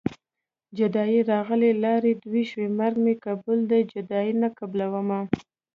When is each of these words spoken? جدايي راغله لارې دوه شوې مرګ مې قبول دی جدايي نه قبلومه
جدايي 0.77 1.19
راغله 1.31 1.69
لارې 1.83 2.11
دوه 2.23 2.41
شوې 2.49 2.67
مرګ 2.79 2.95
مې 3.03 3.13
قبول 3.25 3.59
دی 3.71 3.81
جدايي 3.93 4.33
نه 4.41 4.49
قبلومه 4.59 5.19